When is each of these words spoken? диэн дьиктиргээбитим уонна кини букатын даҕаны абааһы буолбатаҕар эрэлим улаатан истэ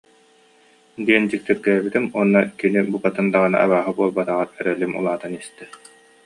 диэн 1.05 1.23
дьиктиргээбитим 1.31 2.05
уонна 2.13 2.41
кини 2.59 2.79
букатын 2.91 3.27
даҕаны 3.33 3.57
абааһы 3.65 3.91
буолбатаҕар 3.97 4.51
эрэлим 4.61 4.91
улаатан 4.99 5.33
истэ 5.41 5.63